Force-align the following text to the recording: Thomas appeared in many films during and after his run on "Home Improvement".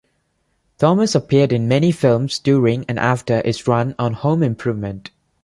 Thomas 0.79 1.13
appeared 1.13 1.53
in 1.53 1.67
many 1.67 1.91
films 1.91 2.39
during 2.39 2.85
and 2.89 2.97
after 2.97 3.39
his 3.45 3.67
run 3.67 3.93
on 3.99 4.13
"Home 4.13 4.41
Improvement". 4.41 5.11